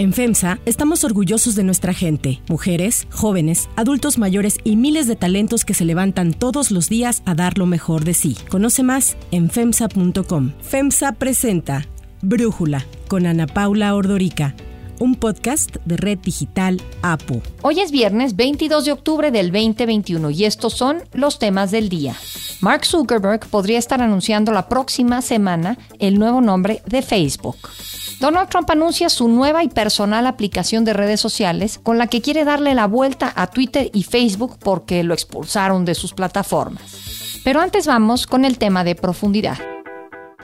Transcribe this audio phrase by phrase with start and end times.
[0.00, 5.66] En FEMSA estamos orgullosos de nuestra gente, mujeres, jóvenes, adultos mayores y miles de talentos
[5.66, 8.34] que se levantan todos los días a dar lo mejor de sí.
[8.48, 10.52] Conoce más en FEMSA.com.
[10.62, 11.86] FEMSA presenta
[12.22, 14.54] Brújula con Ana Paula Ordorica
[15.00, 17.42] un podcast de Red Digital APU.
[17.62, 22.14] Hoy es viernes 22 de octubre del 2021 y estos son los temas del día.
[22.60, 27.56] Mark Zuckerberg podría estar anunciando la próxima semana el nuevo nombre de Facebook.
[28.20, 32.44] Donald Trump anuncia su nueva y personal aplicación de redes sociales con la que quiere
[32.44, 37.40] darle la vuelta a Twitter y Facebook porque lo expulsaron de sus plataformas.
[37.44, 39.56] Pero antes vamos con el tema de profundidad.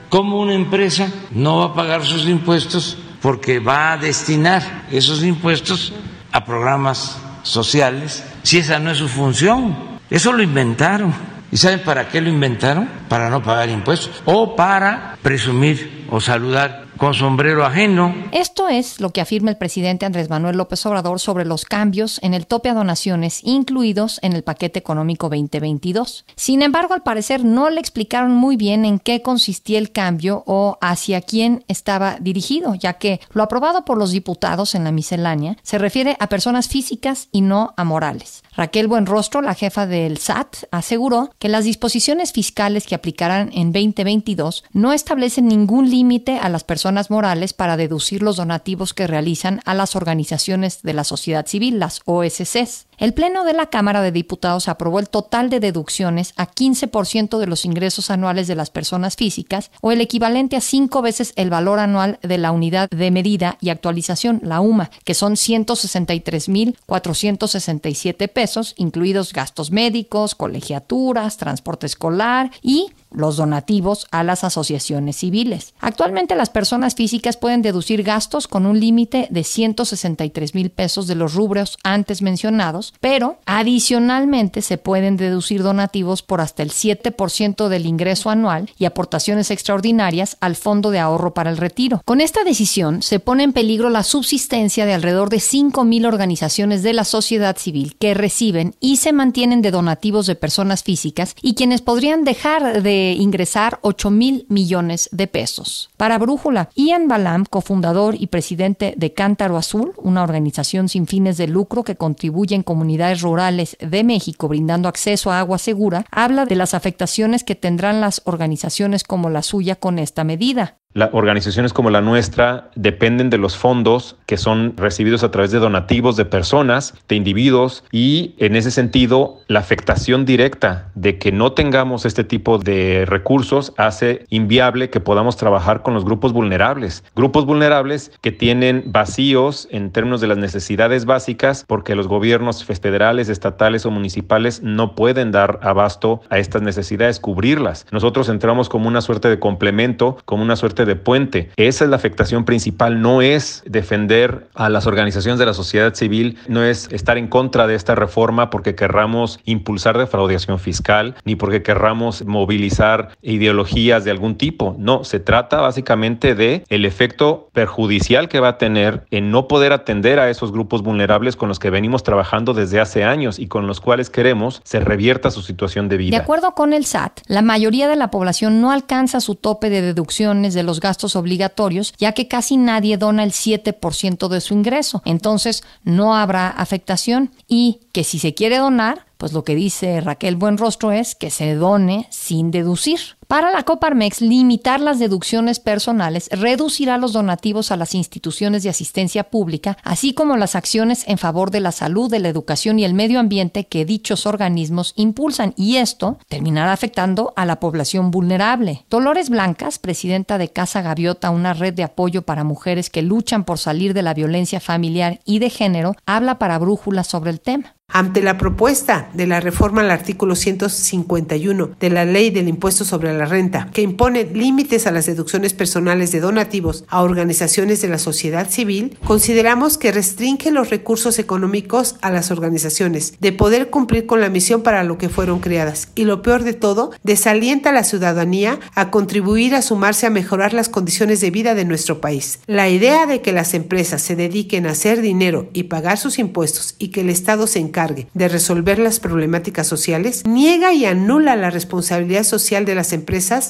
[0.09, 5.93] ¿Cómo una empresa no va a pagar sus impuestos porque va a destinar esos impuestos
[6.31, 9.99] a programas sociales si esa no es su función?
[10.09, 11.13] Eso lo inventaron.
[11.51, 12.89] ¿Y saben para qué lo inventaron?
[13.07, 18.13] Para no pagar impuestos o para presumir o saludar con sombrero ajeno.
[18.31, 22.33] Esto es lo que afirma el presidente Andrés Manuel López Obrador sobre los cambios en
[22.33, 26.25] el tope a donaciones incluidos en el paquete económico 2022.
[26.35, 30.77] Sin embargo, al parecer no le explicaron muy bien en qué consistía el cambio o
[30.81, 35.77] hacia quién estaba dirigido, ya que lo aprobado por los diputados en la miscelánea se
[35.77, 38.43] refiere a personas físicas y no a morales.
[38.55, 44.63] Raquel Buenrostro, la jefa del SAT, aseguró que las disposiciones fiscales que aplicarán en 2022
[44.73, 49.73] no establecen ningún límite a las personas morales para deducir los donativos que realizan a
[49.73, 52.86] las organizaciones de la sociedad civil, las OSCs.
[52.97, 57.45] El Pleno de la Cámara de Diputados aprobó el total de deducciones a 15% de
[57.45, 61.77] los ingresos anuales de las personas físicas o el equivalente a cinco veces el valor
[61.77, 69.31] anual de la unidad de medida y actualización, la UMA, que son 163.467 pesos, incluidos
[69.31, 75.73] gastos médicos, colegiaturas, transporte escolar y los donativos a las asociaciones civiles.
[75.79, 81.15] Actualmente las personas físicas pueden deducir gastos con un límite de 163 mil pesos de
[81.15, 87.85] los rubros antes mencionados, pero adicionalmente se pueden deducir donativos por hasta el 7% del
[87.85, 92.01] ingreso anual y aportaciones extraordinarias al Fondo de Ahorro para el Retiro.
[92.05, 96.83] Con esta decisión se pone en peligro la subsistencia de alrededor de 5 mil organizaciones
[96.83, 101.55] de la sociedad civil que reciben y se mantienen de donativos de personas físicas y
[101.55, 105.89] quienes podrían dejar de ingresar 8 mil millones de pesos.
[105.97, 111.47] Para Brújula, Ian Balam, cofundador y presidente de Cántaro Azul, una organización sin fines de
[111.47, 116.55] lucro que contribuye en comunidades rurales de México brindando acceso a agua segura, habla de
[116.55, 120.76] las afectaciones que tendrán las organizaciones como la suya con esta medida
[121.11, 126.15] organizaciones como la nuestra dependen de los fondos que son recibidos a través de donativos
[126.17, 132.05] de personas, de individuos y en ese sentido la afectación directa de que no tengamos
[132.05, 137.03] este tipo de recursos hace inviable que podamos trabajar con los grupos vulnerables.
[137.15, 143.29] Grupos vulnerables que tienen vacíos en términos de las necesidades básicas porque los gobiernos federales,
[143.29, 147.85] estatales o municipales no pueden dar abasto a estas necesidades, cubrirlas.
[147.91, 151.49] Nosotros entramos como una suerte de complemento, como una suerte de puente.
[151.55, 156.37] Esa es la afectación principal, no es defender a las organizaciones de la sociedad civil,
[156.47, 161.63] no es estar en contra de esta reforma porque querramos impulsar defraudación fiscal, ni porque
[161.63, 164.75] querramos movilizar ideologías de algún tipo.
[164.77, 169.73] No, se trata básicamente de el efecto perjudicial que va a tener en no poder
[169.73, 173.67] atender a esos grupos vulnerables con los que venimos trabajando desde hace años y con
[173.67, 176.17] los cuales queremos se revierta su situación de vida.
[176.17, 179.81] De acuerdo con el SAT, la mayoría de la población no alcanza su tope de
[179.81, 185.01] deducciones de los gastos obligatorios, ya que casi nadie dona el 7% de su ingreso.
[185.05, 190.35] Entonces, no habrá afectación y que si se quiere donar, pues lo que dice Raquel
[190.35, 193.16] Buenrostro es que se done sin deducir.
[193.27, 199.25] Para la Coparmex, limitar las deducciones personales reducirá los donativos a las instituciones de asistencia
[199.25, 202.93] pública, así como las acciones en favor de la salud, de la educación y el
[202.93, 208.85] medio ambiente que dichos organismos impulsan, y esto terminará afectando a la población vulnerable.
[208.89, 213.57] Dolores Blancas, presidenta de Casa Gaviota, una red de apoyo para mujeres que luchan por
[213.57, 217.75] salir de la violencia familiar y de género, habla para Brújula sobre el tema.
[217.89, 223.16] Ante la propuesta de la reforma al artículo 151 de la Ley del Impuesto sobre
[223.16, 227.97] la Renta, que impone límites a las deducciones personales de donativos a organizaciones de la
[227.97, 234.21] sociedad civil, consideramos que restringe los recursos económicos a las organizaciones de poder cumplir con
[234.21, 237.83] la misión para lo que fueron creadas y lo peor de todo, desalienta a la
[237.83, 242.39] ciudadanía a contribuir a sumarse a mejorar las condiciones de vida de nuestro país.
[242.45, 246.75] La idea de que las empresas se dediquen a hacer dinero y pagar sus impuestos
[246.77, 251.49] y que el Estado se encargue de resolver las problemáticas sociales, niega y anula la
[251.49, 253.06] responsabilidad social de las empresas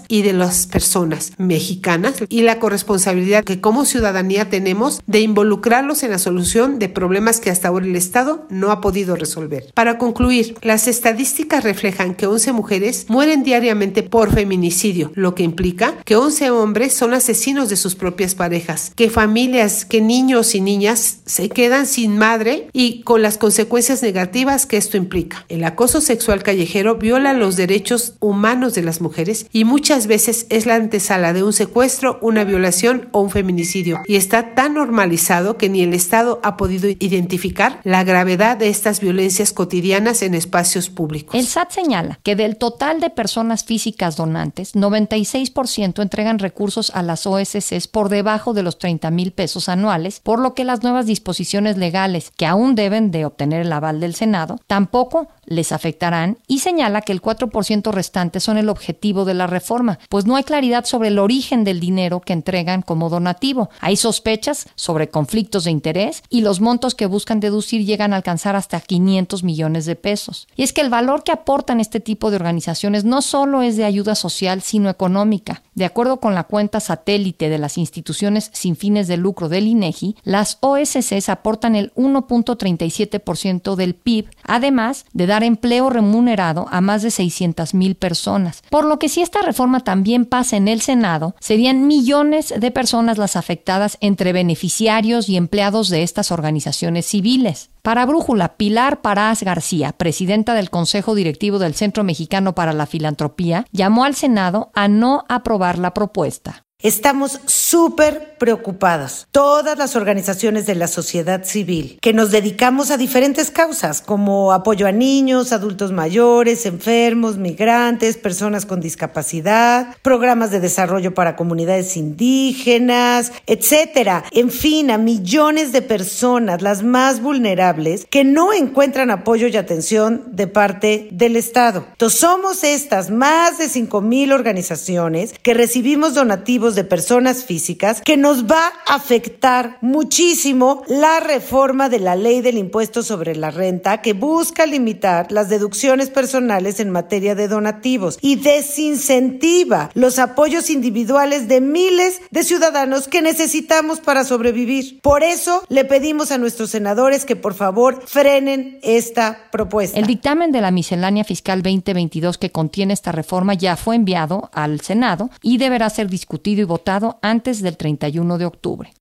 [0.07, 6.11] y de las personas mexicanas y la corresponsabilidad que como ciudadanía tenemos de involucrarlos en
[6.11, 9.71] la solución de problemas que hasta ahora el Estado no ha podido resolver.
[9.73, 15.95] Para concluir, las estadísticas reflejan que 11 mujeres mueren diariamente por feminicidio, lo que implica
[16.05, 21.19] que 11 hombres son asesinos de sus propias parejas, que familias, que niños y niñas
[21.25, 25.45] se quedan sin madre y con las consecuencias negativas que esto implica.
[25.49, 30.65] El acoso sexual callejero viola los derechos humanos de las mujeres y muchas veces es
[30.65, 35.69] la antesala de un secuestro, una violación o un feminicidio y está tan normalizado que
[35.69, 41.35] ni el Estado ha podido identificar la gravedad de estas violencias cotidianas en espacios públicos.
[41.35, 47.25] El SAT señala que del total de personas físicas donantes, 96% entregan recursos a las
[47.25, 51.77] OSCs por debajo de los 30 mil pesos anuales, por lo que las nuevas disposiciones
[51.77, 57.01] legales que aún deben de obtener el aval del Senado tampoco les afectarán y señala
[57.01, 61.09] que el 4% restante son el objetivo de la reforma, pues no hay claridad sobre
[61.09, 63.69] el origen del dinero que entregan como donativo.
[63.79, 68.55] Hay sospechas sobre conflictos de interés y los montos que buscan deducir llegan a alcanzar
[68.55, 70.47] hasta 500 millones de pesos.
[70.55, 73.85] Y es que el valor que aportan este tipo de organizaciones no solo es de
[73.85, 75.63] ayuda social, sino económica.
[75.75, 80.15] De acuerdo con la cuenta satélite de las instituciones sin fines de lucro del INEGI,
[80.23, 87.11] las OSCs aportan el 1.37% del PIB, además de dar empleo remunerado a más de
[87.11, 88.63] 600 mil personas.
[88.69, 93.17] Por lo que si esta reforma también pasa en el Senado, serían millones de personas
[93.17, 97.69] las afectadas entre beneficiarios y empleados de estas organizaciones civiles.
[97.81, 103.65] Para Brújula, Pilar Parás García, presidenta del Consejo Directivo del Centro Mexicano para la Filantropía,
[103.73, 106.63] llamó al Senado a no aprobar la propuesta.
[106.79, 113.51] Estamos súper preocupados, todas las organizaciones de la sociedad civil, que nos dedicamos a diferentes
[113.51, 121.13] causas, como apoyo a niños, adultos mayores, enfermos, migrantes, personas con discapacidad, programas de desarrollo
[121.13, 124.23] para comunidades indígenas, etcétera.
[124.31, 130.23] En fin, a millones de personas, las más vulnerables, que no encuentran apoyo y atención
[130.31, 131.85] de parte del Estado.
[131.91, 138.17] Entonces, somos estas más de 5 mil organizaciones que recibimos donativos de personas físicas que
[138.27, 144.01] nos va a afectar muchísimo la reforma de la ley del impuesto sobre la renta
[144.01, 151.47] que busca limitar las deducciones personales en materia de donativos y desincentiva los apoyos individuales
[151.47, 154.99] de miles de ciudadanos que necesitamos para sobrevivir.
[154.99, 159.97] Por eso le pedimos a nuestros senadores que por favor frenen esta propuesta.
[159.97, 164.81] El dictamen de la miscelánea fiscal 2022 que contiene esta reforma ya fue enviado al
[164.81, 168.91] Senado y deberá ser discutido y votado antes del 31 de octubre.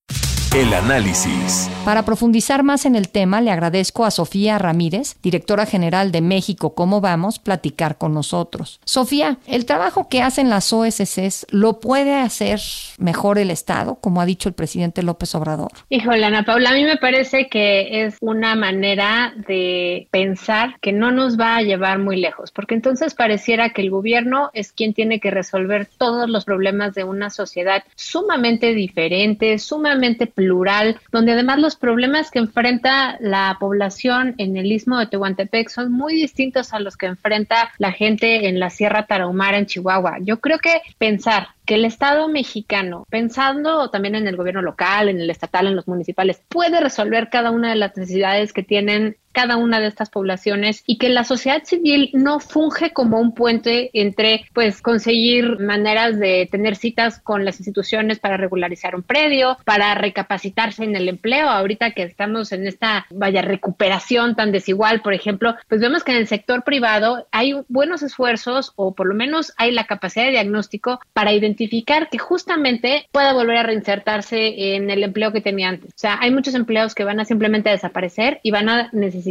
[0.57, 1.71] El análisis.
[1.85, 6.75] Para profundizar más en el tema, le agradezco a Sofía Ramírez, directora general de México
[6.75, 8.81] ¿Cómo vamos?, platicar con nosotros.
[8.87, 12.59] Sofía, el trabajo que hacen las OSCs lo puede hacer
[12.97, 15.73] mejor el Estado, como ha dicho el presidente López Obrador.
[15.91, 21.13] Híjole, Ana Paula, a mí me parece que es una manera de pensar que no
[21.13, 25.21] nos va a llevar muy lejos, porque entonces pareciera que el gobierno es quien tiene
[25.21, 31.75] que resolver todos los problemas de una sociedad sumamente diferente, sumamente plural, donde además los
[31.75, 36.97] problemas que enfrenta la población en el istmo de Tehuantepec son muy distintos a los
[36.97, 40.19] que enfrenta la gente en la Sierra Tarahumara en Chihuahua.
[40.21, 45.21] Yo creo que pensar que el Estado mexicano, pensando también en el gobierno local, en
[45.21, 49.59] el estatal, en los municipales, puede resolver cada una de las necesidades que tienen cada
[49.59, 54.47] una de estas poblaciones y que la sociedad civil no funge como un puente entre
[54.55, 60.85] pues conseguir maneras de tener citas con las instituciones para regularizar un predio, para recapacitarse
[60.85, 65.83] en el empleo, ahorita que estamos en esta vaya recuperación tan desigual, por ejemplo, pues
[65.83, 69.85] vemos que en el sector privado hay buenos esfuerzos o por lo menos hay la
[69.85, 75.43] capacidad de diagnóstico para identificar que justamente pueda volver a reinsertarse en el empleo que
[75.43, 75.91] tenía antes.
[75.91, 79.26] O sea, hay muchos empleos que van a simplemente desaparecer y van a necesitar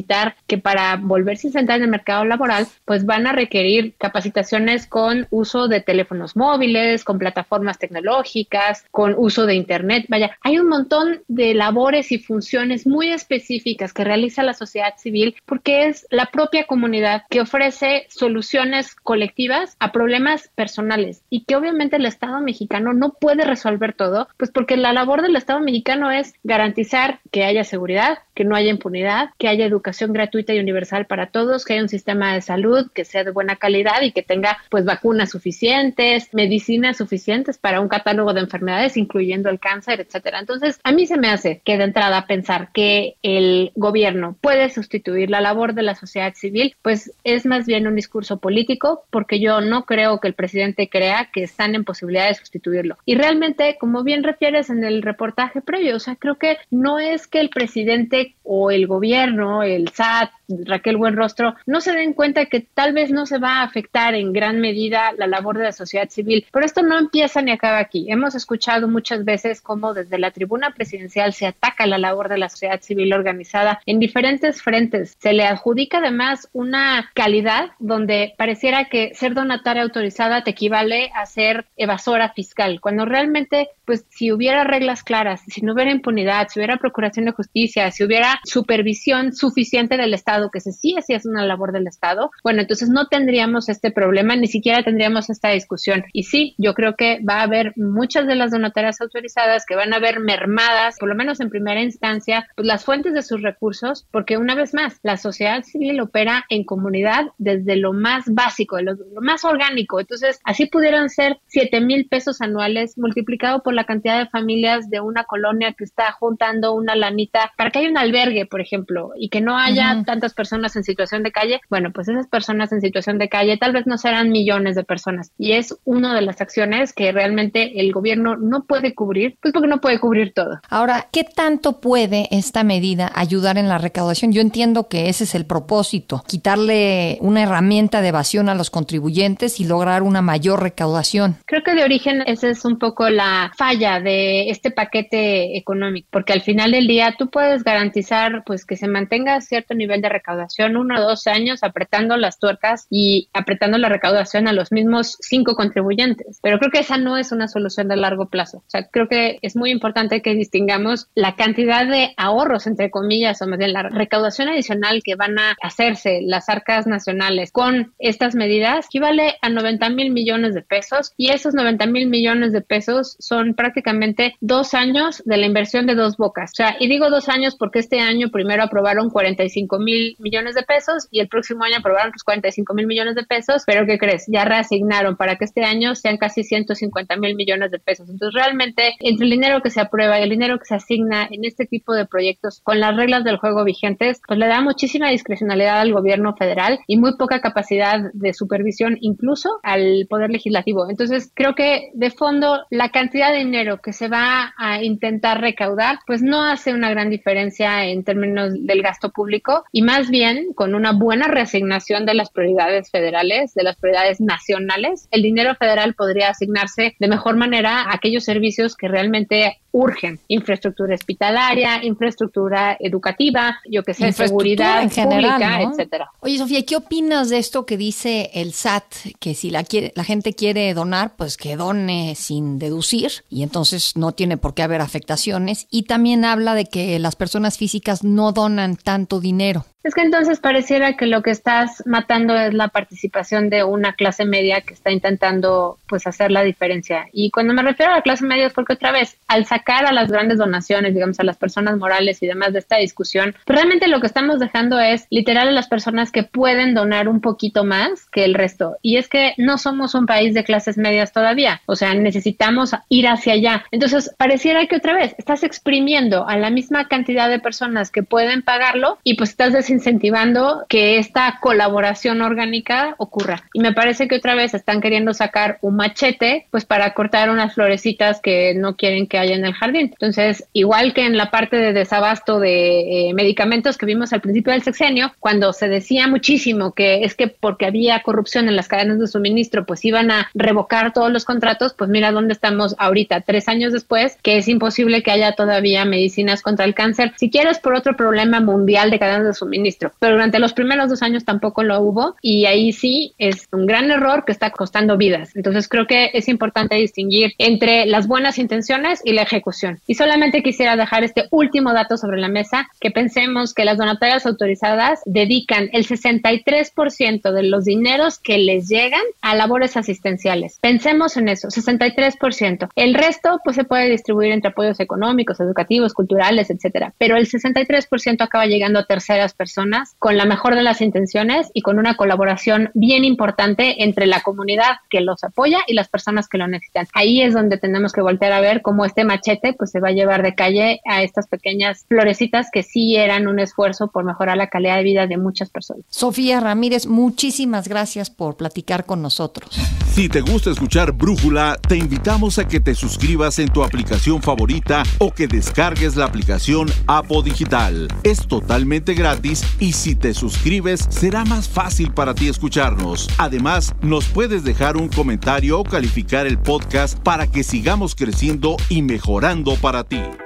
[0.47, 5.27] que para volverse a sentar en el mercado laboral, pues van a requerir capacitaciones con
[5.29, 10.05] uso de teléfonos móviles, con plataformas tecnológicas, con uso de Internet.
[10.09, 15.35] Vaya, hay un montón de labores y funciones muy específicas que realiza la sociedad civil
[15.45, 21.95] porque es la propia comunidad que ofrece soluciones colectivas a problemas personales y que obviamente
[21.95, 26.33] el Estado mexicano no puede resolver todo, pues porque la labor del Estado mexicano es
[26.43, 31.27] garantizar que haya seguridad, que no haya impunidad, que haya educación gratuita y universal para
[31.27, 34.57] todos, que haya un sistema de salud que sea de buena calidad y que tenga
[34.69, 40.39] pues vacunas suficientes, medicinas suficientes para un catálogo de enfermedades, incluyendo el cáncer, etcétera.
[40.39, 45.29] Entonces, a mí se me hace que de entrada pensar que el gobierno puede sustituir
[45.29, 49.61] la labor de la sociedad civil, pues es más bien un discurso político, porque yo
[49.61, 52.97] no creo que el presidente crea que están en posibilidad de sustituirlo.
[53.05, 57.27] Y realmente, como bien refieres en el reportaje previo, o sea, creo que no es
[57.27, 59.63] que el presidente o el gobierno,
[59.93, 64.15] SAT, Raquel Buenrostro, no se den cuenta que tal vez no se va a afectar
[64.15, 66.45] en gran medida la labor de la sociedad civil.
[66.51, 68.05] Pero esto no empieza ni acaba aquí.
[68.09, 72.49] Hemos escuchado muchas veces cómo desde la tribuna presidencial se ataca la labor de la
[72.49, 75.15] sociedad civil organizada en diferentes frentes.
[75.19, 81.25] Se le adjudica además una calidad donde pareciera que ser donataria autorizada te equivale a
[81.25, 86.59] ser evasora fiscal, cuando realmente, pues si hubiera reglas claras, si no hubiera impunidad, si
[86.59, 91.25] hubiera procuración de justicia, si hubiera supervisión suficiente del Estado, que se sí así es
[91.25, 96.03] una labor del Estado, bueno, entonces no tendríamos este problema, ni siquiera tendríamos esta discusión.
[96.13, 99.93] Y sí, yo creo que va a haber muchas de las donatarias autorizadas que van
[99.93, 104.07] a ver mermadas, por lo menos en primera instancia, pues las fuentes de sus recursos,
[104.11, 108.93] porque una vez más, la sociedad civil opera en comunidad desde lo más básico, lo,
[108.93, 109.99] lo más orgánico.
[109.99, 114.99] Entonces, así pudieran ser 7 mil pesos anuales multiplicado por la cantidad de familias de
[114.99, 119.29] una colonia que está juntando una lanita para que haya un albergue, por ejemplo, y
[119.29, 123.19] que no haya tantas personas en situación de calle, bueno, pues esas personas en situación
[123.19, 126.93] de calle tal vez no serán millones de personas y es una de las acciones
[126.93, 130.59] que realmente el gobierno no puede cubrir, pues porque no puede cubrir todo.
[130.69, 134.31] Ahora, ¿qué tanto puede esta medida ayudar en la recaudación?
[134.31, 139.59] Yo entiendo que ese es el propósito, quitarle una herramienta de evasión a los contribuyentes
[139.59, 141.37] y lograr una mayor recaudación.
[141.45, 146.33] Creo que de origen esa es un poco la falla de este paquete económico, porque
[146.33, 150.77] al final del día tú puedes garantizar pues que se mantenga cierto nivel de recaudación
[150.77, 155.55] uno o dos años apretando las tuercas y apretando la recaudación a los mismos cinco
[155.55, 156.39] contribuyentes.
[156.41, 158.59] Pero creo que esa no es una solución de largo plazo.
[158.59, 163.41] O sea, creo que es muy importante que distingamos la cantidad de ahorros, entre comillas,
[163.41, 168.35] o más bien la recaudación adicional que van a hacerse las arcas nacionales con estas
[168.35, 173.15] medidas equivale a 90 mil millones de pesos y esos 90 mil millones de pesos
[173.19, 176.51] son prácticamente dos años de la inversión de dos bocas.
[176.51, 180.63] O sea, y digo dos años porque este año primero aprobaron 45 mil millones de
[180.63, 184.25] pesos y el próximo año aprobaron los 45 mil millones de pesos, pero ¿qué crees?
[184.27, 188.09] Ya reasignaron para que este año sean casi 150 mil millones de pesos.
[188.09, 191.45] Entonces, realmente, entre el dinero que se aprueba y el dinero que se asigna en
[191.45, 195.79] este tipo de proyectos con las reglas del juego vigentes, pues le da muchísima discrecionalidad
[195.79, 200.89] al gobierno federal y muy poca capacidad de supervisión incluso al poder legislativo.
[200.89, 205.99] Entonces, creo que de fondo la cantidad de dinero que se va a intentar recaudar,
[206.05, 210.51] pues no hace una gran diferencia en términos del gasto público y más más bien
[210.53, 215.93] con una buena reasignación de las prioridades federales, de las prioridades nacionales, el dinero federal
[215.93, 220.19] podría asignarse de mejor manera a aquellos servicios que realmente urgen.
[220.29, 226.11] Infraestructura hospitalaria, infraestructura educativa, yo que sé, seguridad en general, pública, etcétera.
[226.21, 228.85] Oye, Sofía, ¿qué opinas de esto que dice el SAT?
[229.19, 233.97] Que si la, quiere, la gente quiere donar, pues que done sin deducir y entonces
[233.97, 235.67] no tiene por qué haber afectaciones.
[235.69, 239.65] Y también habla de que las personas físicas no donan tanto dinero.
[239.85, 244.25] Es que entonces pareciera que lo que estás matando es la participación de una clase
[244.25, 247.05] media que está intentando pues hacer la diferencia.
[247.13, 249.91] Y cuando me refiero a la clase media es porque otra vez, al sacar a
[249.91, 253.87] las grandes donaciones, digamos, a las personas morales y demás de esta discusión, pues, realmente
[253.87, 258.05] lo que estamos dejando es literal a las personas que pueden donar un poquito más
[258.11, 258.77] que el resto.
[258.81, 261.61] Y es que no somos un país de clases medias todavía.
[261.65, 263.65] O sea, necesitamos ir hacia allá.
[263.71, 268.41] Entonces, pareciera que otra vez estás exprimiendo a la misma cantidad de personas que pueden
[268.41, 273.43] pagarlo y pues estás incentivando que esta colaboración orgánica ocurra.
[273.53, 277.53] Y me parece que otra vez están queriendo sacar un machete, pues para cortar unas
[277.53, 279.89] florecitas que no quieren que haya en el jardín.
[279.91, 284.53] Entonces, igual que en la parte de desabasto de eh, medicamentos que vimos al principio
[284.53, 288.99] del sexenio, cuando se decía muchísimo que es que porque había corrupción en las cadenas
[288.99, 293.47] de suministro, pues iban a revocar todos los contratos, pues mira dónde estamos ahorita, tres
[293.47, 297.13] años después, que es imposible que haya todavía medicinas contra el cáncer.
[297.17, 301.01] Si quieres por otro problema mundial de cadenas de suministro, pero durante los primeros dos
[301.01, 305.35] años tampoco lo hubo y ahí sí es un gran error que está costando vidas.
[305.35, 309.79] Entonces creo que es importante distinguir entre las buenas intenciones y la ejecución ejecución.
[309.87, 314.25] Y solamente quisiera dejar este último dato sobre la mesa, que pensemos que las donatarias
[314.25, 320.57] autorizadas dedican el 63% de los dineros que les llegan a labores asistenciales.
[320.61, 322.69] Pensemos en eso, 63%.
[322.75, 328.21] El resto pues se puede distribuir entre apoyos económicos, educativos, culturales, etcétera, pero el 63%
[328.21, 332.71] acaba llegando a terceras personas con la mejor de las intenciones y con una colaboración
[332.73, 336.87] bien importante entre la comunidad que los apoya y las personas que lo necesitan.
[336.93, 339.91] Ahí es donde tenemos que voltear a ver cómo este machete pues se va a
[339.91, 344.47] llevar de calle a estas pequeñas florecitas que sí eran un esfuerzo por mejorar la
[344.47, 345.83] calidad de vida de muchas personas.
[345.89, 349.57] Sofía Ramírez, muchísimas gracias por platicar con nosotros.
[349.93, 354.83] Si te gusta escuchar Brújula, te invitamos a que te suscribas en tu aplicación favorita
[354.99, 357.87] o que descargues la aplicación Apo Digital.
[358.03, 363.09] Es totalmente gratis y si te suscribes será más fácil para ti escucharnos.
[363.17, 368.81] Además, nos puedes dejar un comentario o calificar el podcast para que sigamos creciendo y
[368.81, 369.14] mejorando
[369.61, 370.24] para ti.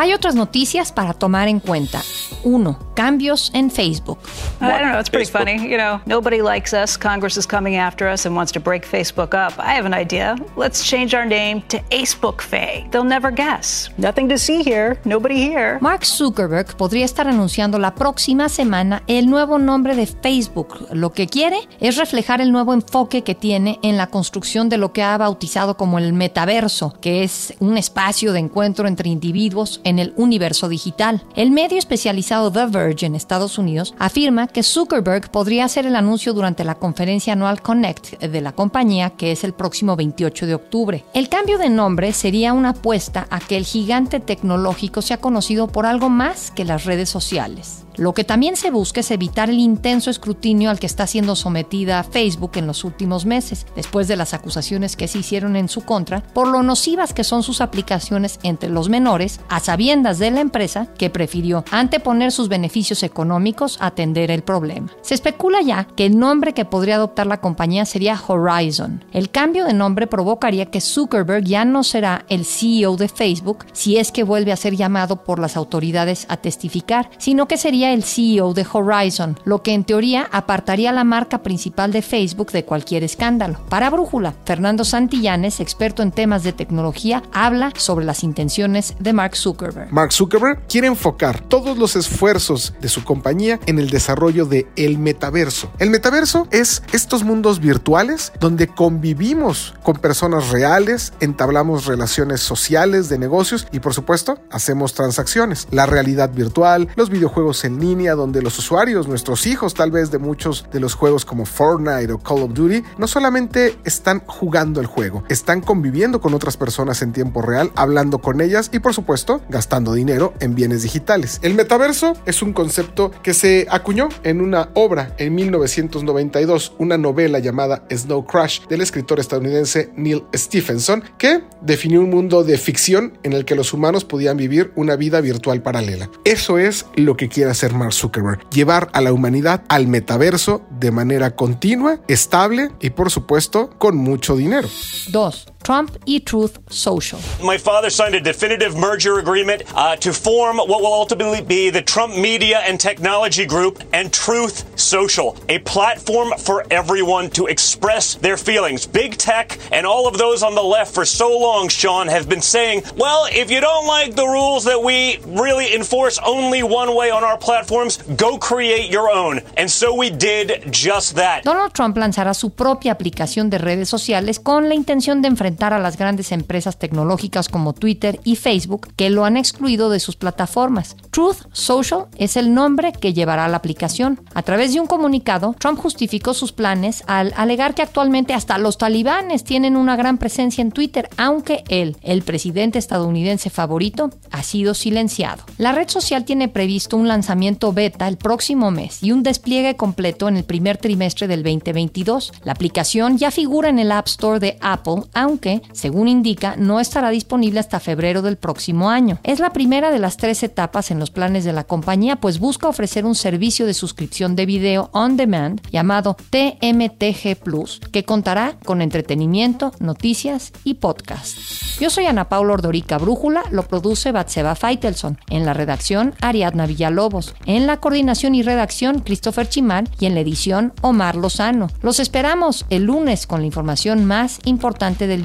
[0.00, 2.00] Hay otras noticias para tomar en cuenta.
[2.44, 2.78] 1.
[2.94, 4.18] Cambios en Facebook.
[4.60, 5.00] I don't know.
[5.00, 5.68] It's pretty funny.
[5.68, 6.96] You know, nobody likes us.
[6.96, 9.58] Congress is coming after us and wants to break Facebook up.
[9.58, 10.36] I have an idea.
[10.56, 12.86] Let's change our name to Facebook Faye.
[12.92, 13.90] They'll never guess.
[13.98, 15.00] Nothing to see here.
[15.04, 15.78] Nobody here.
[15.80, 20.86] Mark Zuckerberg podría estar anunciando la próxima semana el nuevo nombre de Facebook.
[20.92, 24.92] Lo que quiere es reflejar el nuevo enfoque que tiene en la construcción de lo
[24.92, 29.98] que ha bautizado como el metaverso, que es un espacio de encuentro entre individuos en
[29.98, 31.22] el universo digital.
[31.34, 36.34] El medio especializado The Verge en Estados Unidos afirma que Zuckerberg podría hacer el anuncio
[36.34, 41.04] durante la conferencia anual Connect de la compañía, que es el próximo 28 de octubre.
[41.14, 45.86] El cambio de nombre sería una apuesta a que el gigante tecnológico sea conocido por
[45.86, 47.87] algo más que las redes sociales.
[47.98, 52.04] Lo que también se busca es evitar el intenso escrutinio al que está siendo sometida
[52.04, 56.22] Facebook en los últimos meses, después de las acusaciones que se hicieron en su contra
[56.32, 60.86] por lo nocivas que son sus aplicaciones entre los menores, a sabiendas de la empresa
[60.96, 64.92] que prefirió anteponer sus beneficios económicos a atender el problema.
[65.02, 69.04] Se especula ya que el nombre que podría adoptar la compañía sería Horizon.
[69.12, 73.96] El cambio de nombre provocaría que Zuckerberg ya no será el CEO de Facebook si
[73.96, 78.04] es que vuelve a ser llamado por las autoridades a testificar, sino que sería el
[78.04, 83.04] CEO de Horizon, lo que en teoría apartaría la marca principal de Facebook de cualquier
[83.04, 83.58] escándalo.
[83.68, 89.36] Para Brújula, Fernando Santillanes, experto en temas de tecnología, habla sobre las intenciones de Mark
[89.36, 89.92] Zuckerberg.
[89.92, 94.98] Mark Zuckerberg quiere enfocar todos los esfuerzos de su compañía en el desarrollo de el
[94.98, 95.70] metaverso.
[95.78, 103.18] El metaverso es estos mundos virtuales donde convivimos con personas reales, entablamos relaciones sociales, de
[103.18, 105.68] negocios y por supuesto hacemos transacciones.
[105.70, 110.18] La realidad virtual, los videojuegos en línea donde los usuarios, nuestros hijos tal vez de
[110.18, 114.86] muchos de los juegos como Fortnite o Call of Duty, no solamente están jugando el
[114.86, 119.40] juego, están conviviendo con otras personas en tiempo real, hablando con ellas y por supuesto
[119.48, 121.38] gastando dinero en bienes digitales.
[121.42, 127.38] El metaverso es un concepto que se acuñó en una obra en 1992, una novela
[127.38, 133.32] llamada Snow Crash del escritor estadounidense Neil Stephenson, que definió un mundo de ficción en
[133.32, 136.10] el que los humanos podían vivir una vida virtual paralela.
[136.24, 140.90] Eso es lo que quiere hacer Mark Zuckerberg, llevar a la humanidad al metaverso de
[140.90, 144.68] manera continua, estable y por supuesto con mucho dinero.
[145.10, 145.52] 2.
[145.68, 147.20] Trump y Truth Social.
[147.44, 151.82] My father signed a definitive merger agreement uh, to form what will ultimately be the
[151.82, 158.38] Trump Media and Technology Group and Truth Social, a platform for everyone to express their
[158.38, 158.86] feelings.
[158.86, 162.40] Big tech and all of those on the left for so long, Sean, have been
[162.40, 167.10] saying, well, if you don't like the rules that we really enforce only one way
[167.10, 169.40] on our platforms, go create your own.
[169.58, 171.44] And so we did just that.
[171.44, 175.78] Donald Trump lanzará su propia aplicación de redes sociales con la intención de enfrentar a
[175.78, 180.96] las grandes empresas tecnológicas como Twitter y Facebook que lo han excluido de sus plataformas.
[181.10, 184.20] Truth Social es el nombre que llevará la aplicación.
[184.34, 188.78] A través de un comunicado, Trump justificó sus planes al alegar que actualmente hasta los
[188.78, 194.74] talibanes tienen una gran presencia en Twitter, aunque él, el presidente estadounidense favorito, ha sido
[194.74, 195.42] silenciado.
[195.56, 200.28] La red social tiene previsto un lanzamiento beta el próximo mes y un despliegue completo
[200.28, 202.32] en el primer trimestre del 2022.
[202.44, 205.37] La aplicación ya figura en el App Store de Apple, aunque
[205.72, 209.18] según indica, no estará disponible hasta febrero del próximo año.
[209.22, 212.68] Es la primera de las tres etapas en los planes de la compañía, pues busca
[212.68, 218.82] ofrecer un servicio de suscripción de video on demand llamado TMTG Plus, que contará con
[218.82, 221.38] entretenimiento, noticias y podcast.
[221.80, 227.34] Yo soy Ana Paula Ordorica Brújula, lo produce Batseba Feitelson, en la redacción Ariadna Villalobos,
[227.46, 231.68] en la coordinación y redacción Christopher Chimán y en la edición Omar Lozano.
[231.82, 235.22] Los esperamos el lunes con la información más importante del